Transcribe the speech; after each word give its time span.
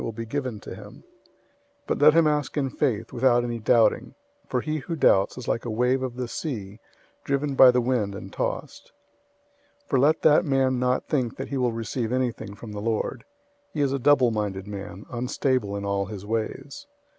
001:006 0.01 1.03
But 1.85 1.99
let 1.99 2.15
him 2.15 2.25
ask 2.25 2.57
in 2.57 2.71
faith, 2.71 3.13
without 3.13 3.43
any 3.43 3.59
doubting, 3.59 4.15
for 4.49 4.61
he 4.61 4.77
who 4.79 4.95
doubts 4.95 5.37
is 5.37 5.47
like 5.47 5.63
a 5.63 5.69
wave 5.69 6.01
of 6.01 6.15
the 6.15 6.27
sea, 6.27 6.79
driven 7.23 7.53
by 7.53 7.69
the 7.69 7.81
wind 7.81 8.15
and 8.15 8.33
tossed. 8.33 8.93
001:007 9.83 9.87
For 9.89 9.99
let 9.99 10.21
that 10.23 10.43
man 10.43 10.79
not 10.79 11.05
think 11.07 11.37
that 11.37 11.49
he 11.49 11.57
will 11.57 11.71
receive 11.71 12.11
anything 12.11 12.55
from 12.55 12.71
the 12.71 12.81
Lord. 12.81 13.25
001:008 13.75 13.75
He 13.75 13.81
is 13.81 13.93
a 13.93 13.99
double 13.99 14.31
minded 14.31 14.65
man, 14.65 15.05
unstable 15.11 15.77
in 15.77 15.85
all 15.85 16.07
his 16.07 16.25
ways. 16.25 16.87